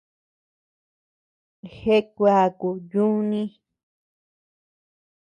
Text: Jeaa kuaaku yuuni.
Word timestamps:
Jeaa 1.75 2.01
kuaaku 2.15 2.69
yuuni. 2.91 3.41